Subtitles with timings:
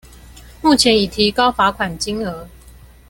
[0.63, 2.47] 目前已提高罰款金額